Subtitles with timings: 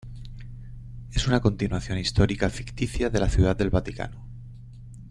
[1.11, 4.25] Es una continuación histórica ficticia de la Ciudad del Vaticano.